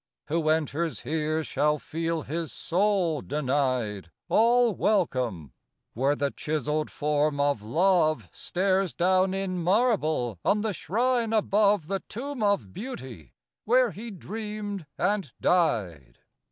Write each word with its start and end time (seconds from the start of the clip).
Who 0.29 0.49
enters 0.49 1.01
here 1.01 1.43
shall 1.43 1.77
feel 1.77 2.23
his 2.23 2.51
soul 2.51 3.21
denied 3.21 4.09
All 4.29 4.73
welcome; 4.73 5.53
where 5.93 6.15
the 6.15 6.31
chiselled 6.31 6.89
form 6.89 7.39
of 7.39 7.61
Love 7.61 8.27
Stares 8.33 8.95
down 8.95 9.35
in 9.35 9.61
marble 9.61 10.39
on 10.43 10.61
the 10.61 10.73
shrine 10.73 11.33
above 11.33 11.85
The 11.85 11.99
tomb 12.09 12.41
of 12.41 12.73
Beauty 12.73 13.35
where 13.63 13.91
he 13.91 14.09
dreamed 14.09 14.87
and 14.97 15.31
died. 15.39 16.17